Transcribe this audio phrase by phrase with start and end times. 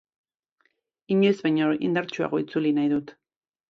[1.17, 3.19] Inoiz baino indartsuagoa itzuli nahi dut.